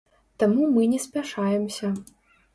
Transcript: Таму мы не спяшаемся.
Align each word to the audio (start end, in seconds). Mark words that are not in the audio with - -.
Таму 0.43 0.63
мы 0.77 0.87
не 0.95 0.99
спяшаемся. 1.05 1.93